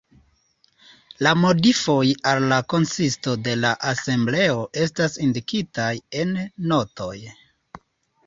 [1.25, 5.91] La modifoj al la konsisto de la Asembleo estas indikitaj
[6.23, 6.33] en
[6.73, 7.15] notoj.